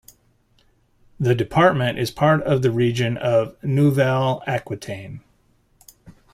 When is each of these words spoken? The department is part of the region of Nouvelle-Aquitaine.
The 1.19 1.35
department 1.35 1.99
is 1.99 2.09
part 2.09 2.41
of 2.41 2.63
the 2.63 2.71
region 2.71 3.17
of 3.17 3.55
Nouvelle-Aquitaine. 3.63 5.21